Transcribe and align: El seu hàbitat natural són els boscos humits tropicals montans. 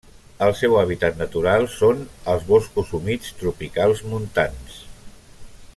El 0.43 0.53
seu 0.59 0.77
hàbitat 0.77 1.19
natural 1.19 1.65
són 1.73 2.01
els 2.33 2.47
boscos 2.49 2.95
humits 3.01 3.37
tropicals 3.43 4.05
montans. 4.15 4.83